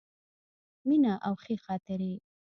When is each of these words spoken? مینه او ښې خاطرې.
مینه 0.87 1.13
او 1.27 1.33
ښې 1.43 1.55
خاطرې. 1.65 2.13